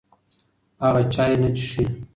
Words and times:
هغه 0.83 1.01
چای 1.13 1.33
نه 1.41 1.49
څښي. 1.55 1.83